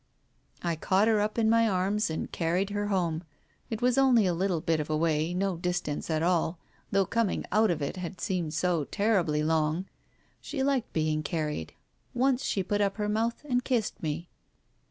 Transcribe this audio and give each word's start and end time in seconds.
I 0.63 0.75
caught 0.75 1.07
her 1.07 1.19
up 1.21 1.37
in 1.37 1.47
my 1.47 1.69
arms, 1.69 2.09
and 2.09 2.31
carried 2.31 2.71
her 2.71 2.87
home, 2.87 3.21
;t 3.69 3.77
was 3.81 3.99
only 3.99 4.25
a 4.25 4.33
little 4.33 4.59
bit 4.59 4.79
of 4.79 4.89
a 4.89 4.97
way, 4.97 5.31
no 5.31 5.57
distance 5.57 6.09
at 6.09 6.23
all, 6.23 6.57
though 6.89 7.05
coming 7.05 7.45
out 7.51 7.69
it 7.69 7.97
had 7.97 8.19
seemed 8.19 8.55
so 8.55 8.85
terribly 8.85 9.43
long. 9.43 9.85
She 10.39 10.63
liked 10.63 10.91
being 10.91 11.21
carried. 11.21 11.73
Once 12.15 12.43
she 12.43 12.63
put 12.63 12.81
up 12.81 12.97
her 12.97 13.07
mouth 13.09 13.45
and 13.47 13.63
kissed 13.63 14.01
me. 14.01 14.27